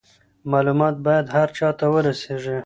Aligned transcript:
معلومات 0.51 0.95
باید 1.07 1.25
هر 1.35 1.49
چا 1.57 1.69
ته 1.79 1.85
ورسیږي. 1.93 2.57